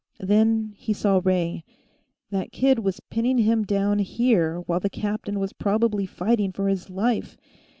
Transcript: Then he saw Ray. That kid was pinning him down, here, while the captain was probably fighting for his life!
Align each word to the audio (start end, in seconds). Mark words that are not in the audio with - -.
Then 0.19 0.73
he 0.77 0.93
saw 0.93 1.21
Ray. 1.23 1.63
That 2.31 2.51
kid 2.51 2.79
was 2.79 3.01
pinning 3.11 3.37
him 3.37 3.61
down, 3.63 3.99
here, 3.99 4.61
while 4.61 4.79
the 4.79 4.89
captain 4.89 5.39
was 5.39 5.53
probably 5.53 6.07
fighting 6.07 6.51
for 6.51 6.67
his 6.67 6.89
life! 6.89 7.37